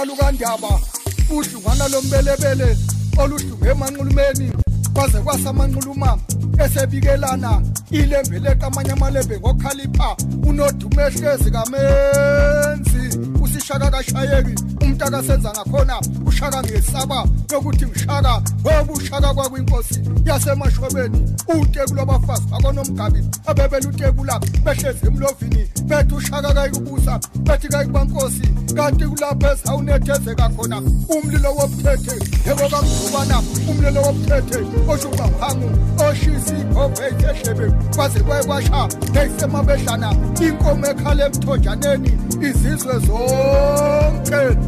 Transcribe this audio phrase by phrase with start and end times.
[0.00, 0.80] udlungwana lukandaba
[1.30, 2.76] udlungwana lombelebele
[3.18, 4.52] oluhlunge emanxulumeni
[4.94, 6.18] kwaze kwasamanxuluma
[6.64, 10.16] esebikelana ilembe leqa amanye amalembe ngokhalipha
[10.48, 12.89] unodume ehlezi kamenzi
[13.70, 22.46] usishaka kashayeki umuntu akasenza ngakhona ushaka ngesaba yokuthi ngishaka ngoba ushaka kwakwinkosi yasemashwebeni utekulu abafazi
[22.50, 30.78] bakonomgabi abebela utekula behlezi emlovini bethi ushaka kayikubusa bethi kayikubankosi kanti kulapho ezawunethezeka khona.
[31.08, 32.14] Umlilo wobuthethe
[32.46, 32.64] yebo
[33.70, 35.68] umlilo wobuthethe oshubaphangu
[36.06, 40.10] oshisa igoveti ehlebe kwaze kwayekwasha ngeyisemabedlana
[40.46, 42.12] inkomo ekhala emthonjaneni
[42.48, 43.59] izizwe zonke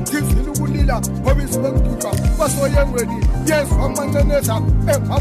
[0.04, 3.18] zizwile ukulila ngoba izwe kududwa kwasoyengweni
[3.84, 4.54] amanceneza
[4.92, 5.16] emva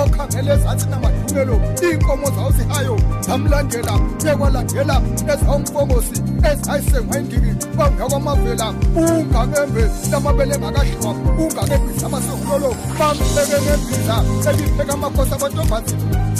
[0.00, 4.96] okhangele ezansi namadumelo iy'nkomo zawo zihayo zamlandela yekwalandela
[5.32, 6.16] ezawumfongosi
[6.50, 11.10] ezayisengwendiki bangakwamavela ungangembe lamabele engakadliwa
[11.42, 14.16] ungangebhiza amasengulolo bambeke ngebhiza
[14.50, 16.33] elipheka amakhosi amantombazini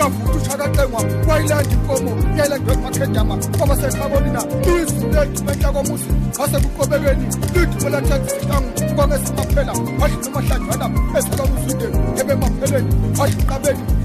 [0.00, 4.40] kavuthi ushakaqengwa wayilanda inkomo yayilandwe makhedama kwabasekhabonina
[4.72, 6.08] izwi lethu mentakomuzi
[6.40, 10.86] wasekuqobekeni lidumela thathisihlanga kwangesemaphela washinomahlajwana
[11.18, 11.88] esalomuzwide
[12.20, 12.90] ebemapheleni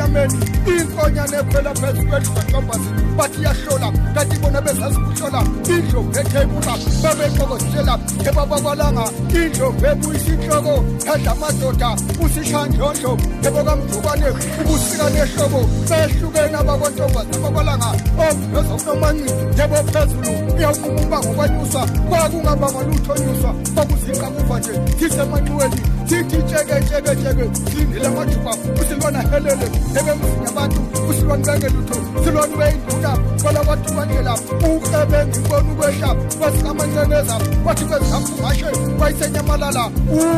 [0.00, 0.34] engunyameni
[0.66, 5.40] inkonyane ekhwela phezu kwelizatombazi bathi iyahlola kanti bona bezazikuhlola
[5.74, 7.94] indlovu ethebula babeqokozela
[8.28, 9.04] ebabakwalanga
[9.40, 9.86] indlovu
[11.28, 11.90] amadoda
[12.24, 13.12] usishanjondlo
[13.46, 14.28] ebokamjukwane
[14.60, 15.60] ubusika nehlobo
[22.88, 24.72] lutho nyuswa kwakuzinqakuva nje
[26.10, 29.66] thithi tsheketsheketsheke sindile majuba usilwana helele.
[29.98, 33.10] Ebemzini abantu usilwana bengelutho silwana ubeyinduka
[33.42, 34.34] kwala kwathi kwangela
[34.70, 38.66] ukebengibona ukwehla kwasikamancenceza kwathi kwezihamba ungashe
[38.98, 39.90] kwayisenyamalala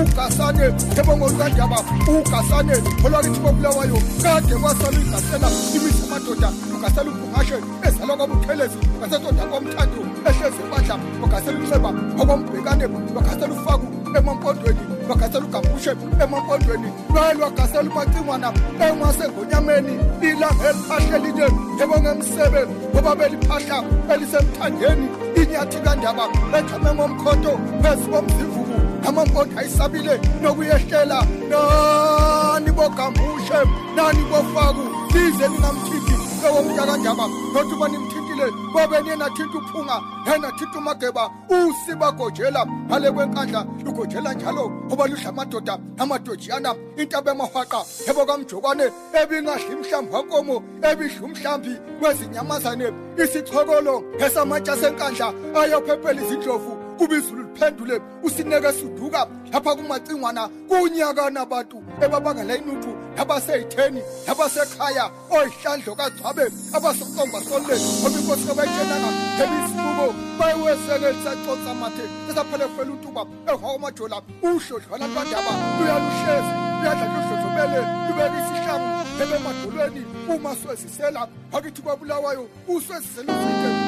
[0.03, 0.65] ugasane
[1.01, 1.79] ebongolukanjaba
[2.09, 7.57] ugasane olwakithi kobulawayo kade kwasala igasela imisi amadoda ugasela umbungashe
[7.87, 10.95] ezalwa kwabuthelezi ngasetoda komthando ehlezi ebandla
[11.25, 11.91] ugasela umceba
[12.21, 12.85] okombhekane
[13.19, 13.87] ugasela ufaku
[14.19, 18.49] emampondweni lwakhathela ugabushephu emapondweni lwalwakhasela umacingwana
[18.85, 19.93] enwasengonyameni
[20.29, 23.77] ilanga eliphahlelile ngebongemsebenzi ngoba beliphahla
[24.13, 25.07] elisemthandeni
[25.41, 26.25] inyathi kandaba
[26.59, 27.53] ethame ngomkhoto
[27.83, 28.77] phezu komzivuku
[29.09, 31.19] amampondo ayisabile nokuyehlela
[31.51, 33.61] nani bogambushe
[33.97, 36.15] nani bofaku lize lingamthithi
[36.47, 40.01] ewo mntakandaba nothi uba nimthithi ufikile kwabeni yena thinta uphunga
[40.33, 48.85] yena thinta umageba usibagojela phale kwenkandla lugojela njalo obaludla amadoda amadojiyana intaba emahwaqa ebokamjokwane
[49.21, 52.93] ebingadli mhlambi wankomo ebidla umhlambi kwezinyamazane
[53.23, 62.57] isichokolo esamatsha senkandla ayophephela izindlovu kuba izulu liphendule usineke suduka lapha kumacingwana kunyakana abantu ebabangela
[62.57, 66.45] inuthu abaseyitheni abasekhaya oyihlandlo kagcwabe
[66.77, 70.07] abasokomba soleni ngoba inkosi kabayitshelanga ngebisibuko
[70.39, 78.91] bayiweseke lisacotsa amathe esaphele fela utuba ehwawamajola uhlodlwana lwandaba luyaluhlezi luyadla luhlodlobele lubeka isihlangu
[79.23, 80.03] ebemadolweni
[80.33, 83.82] uma swezisela wakithi kwabulawayo usweziseluzike amaqaqula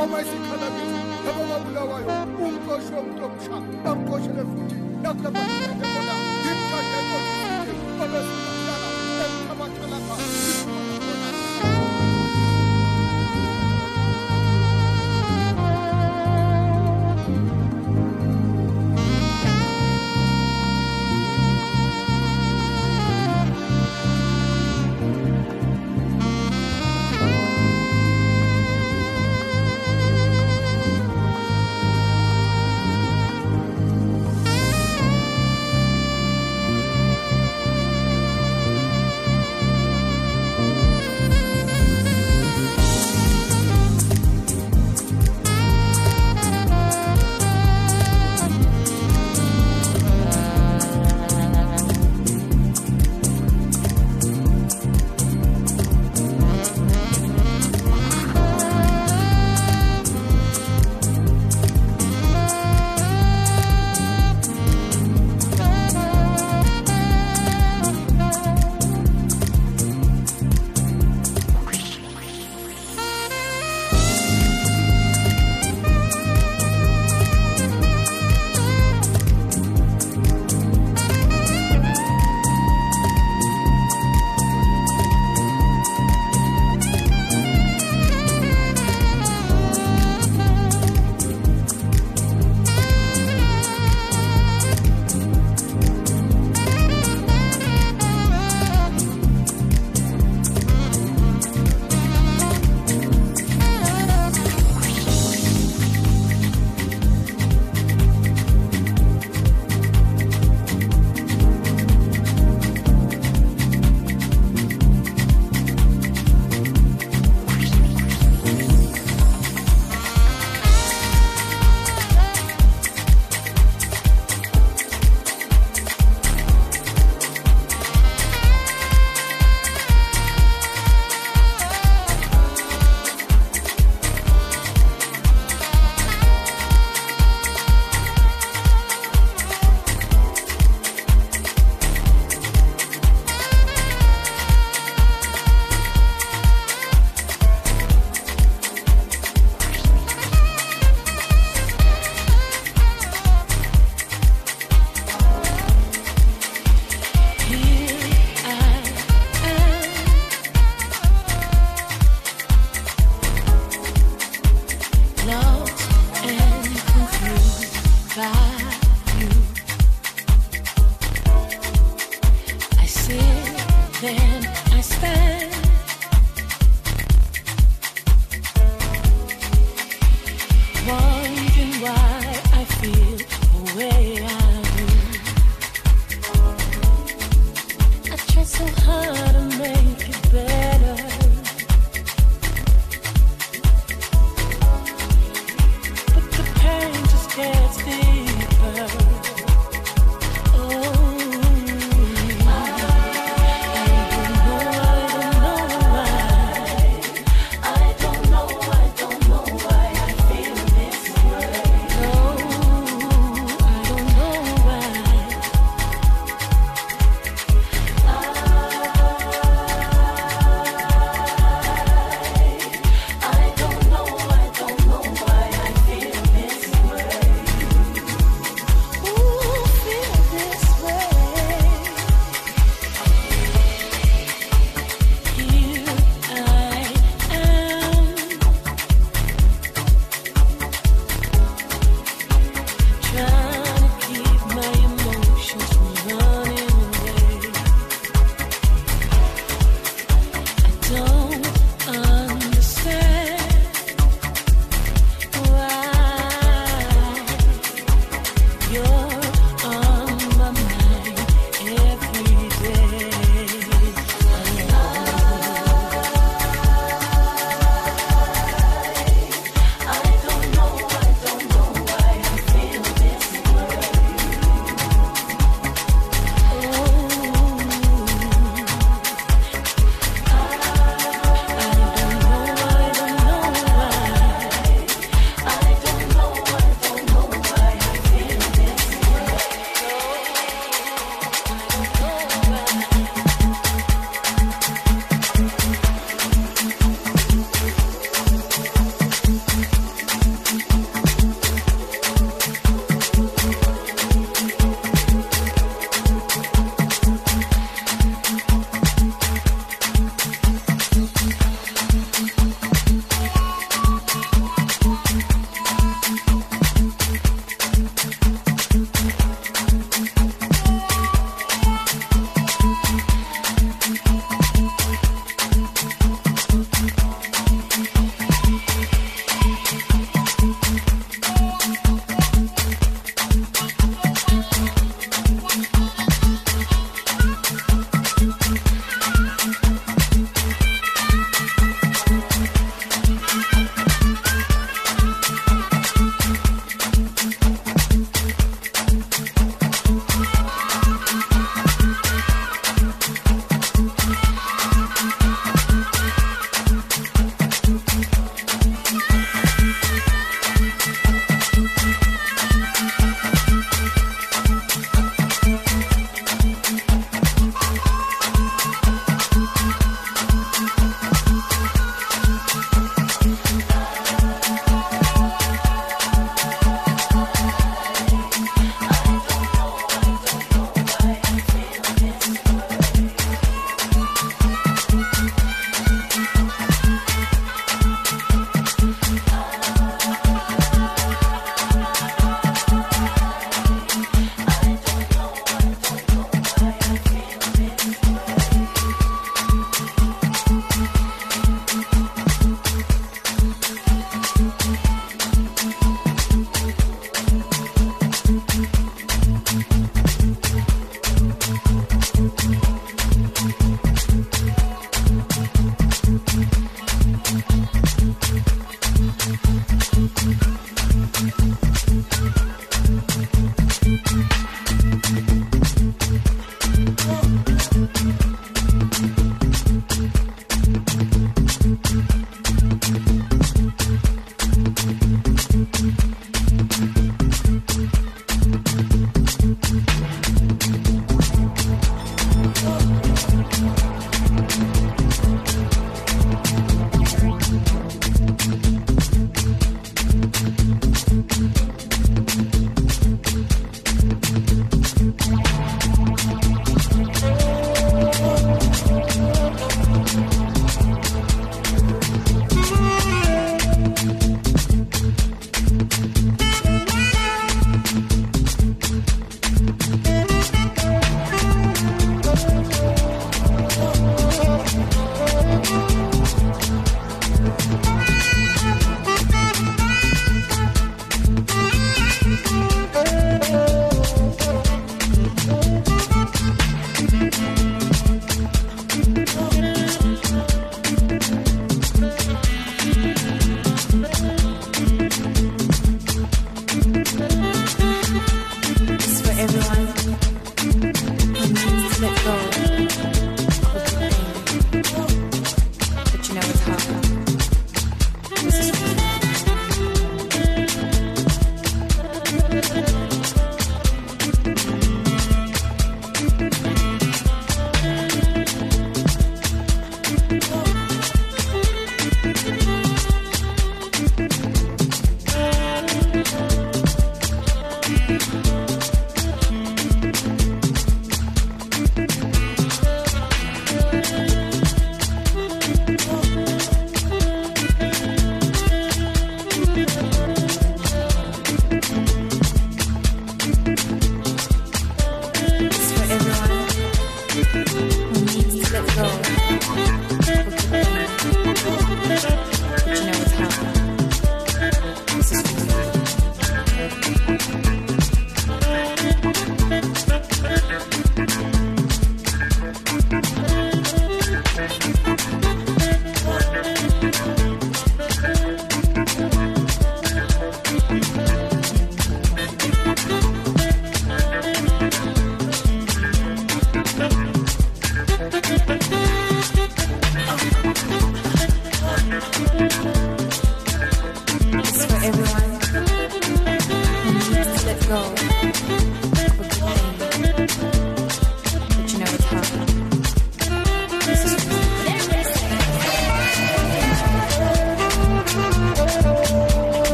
[0.00, 0.84] wamaisikhalani
[1.24, 2.08] nabababulawayo
[2.44, 6.14] umqoshi womntu omtsha bamqoshele futhi nakulebaeona
[6.50, 7.16] imthateko
[7.98, 8.59] babesula